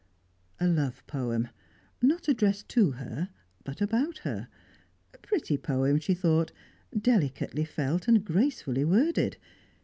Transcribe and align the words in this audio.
A 0.59 0.67
love 0.67 1.05
poem; 1.05 1.49
not 2.01 2.27
addressed 2.27 2.67
to 2.69 2.93
her, 2.93 3.29
but 3.63 3.81
about 3.81 4.17
her; 4.25 4.47
a 5.13 5.19
pretty 5.19 5.59
poem, 5.59 5.99
she 5.99 6.15
thought, 6.15 6.51
delicately 6.99 7.65
felt 7.65 8.07
and 8.07 8.25
gracefully 8.25 8.83
worded. 8.83 9.37